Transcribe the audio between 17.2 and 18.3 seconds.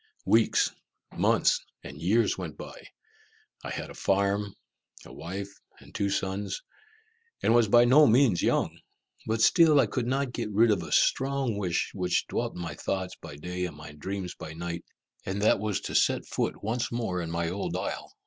in my old isle.